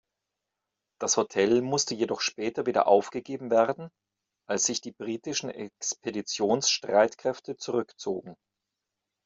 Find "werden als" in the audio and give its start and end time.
3.51-4.63